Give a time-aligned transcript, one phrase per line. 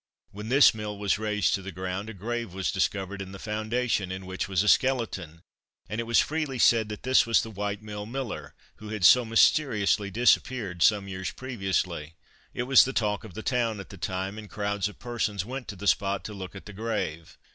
[0.31, 4.11] When this mill was razed to the ground, a grave was discovered in the foundation,
[4.11, 5.43] in which was a skeleton,
[5.87, 9.23] and it was freely said that this was the White Mill miller, who had so
[9.23, 12.15] mysteriously disappeared some years previously.
[12.51, 15.67] It was the talk of the town at the time, and crowds of persons went
[15.67, 17.37] to the spot to look at the grave.